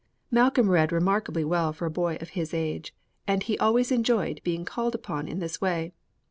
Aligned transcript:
Malcolm 0.31 0.67
read 0.71 0.91
remarkably 0.91 1.43
well 1.43 1.71
for 1.71 1.85
a 1.85 1.91
boy 1.91 2.17
of 2.19 2.29
his 2.29 2.55
age, 2.55 2.91
and 3.27 3.43
he 3.43 3.55
always 3.59 3.91
enjoyed 3.91 4.41
being 4.43 4.65
called 4.65 4.95
upon 4.95 5.27
in 5.27 5.37
this 5.37 5.61
way. 5.61 5.93